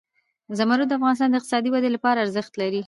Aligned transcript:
زمرد 0.57 0.87
د 0.89 0.91
افغانستان 0.97 1.29
د 1.31 1.35
اقتصادي 1.37 1.69
ودې 1.71 1.89
لپاره 1.95 2.17
ارزښت 2.25 2.53
لري. 2.61 2.79